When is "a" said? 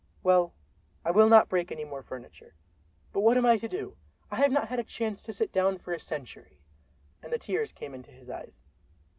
4.79-4.83, 5.93-5.99